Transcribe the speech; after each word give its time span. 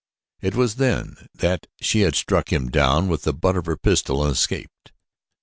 It 0.41 0.55
was 0.55 0.77
then 0.77 1.27
that 1.35 1.67
she 1.79 1.99
had 1.99 2.15
struck 2.15 2.51
him 2.51 2.71
down 2.71 3.07
with 3.07 3.21
the 3.21 3.33
butt 3.35 3.55
of 3.57 3.67
her 3.67 3.77
pistol 3.77 4.23
and 4.23 4.31
escaped. 4.31 4.91